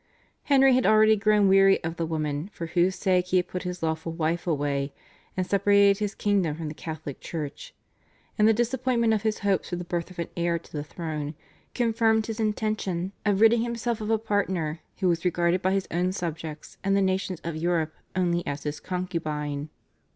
[0.45, 3.83] Henry had already grown weary of the woman for whose sake he had put his
[3.83, 4.93] lawful wife away
[5.37, 7.75] and separated his kingdom from the Catholic Church,
[8.35, 11.35] and the disappointment of his hopes for the birth of an heir to the throne
[11.75, 16.11] confirmed his intention of ridding himself of a partner, who was regarded by his own
[16.11, 19.69] subjects and the nations of Europe only as his concubine.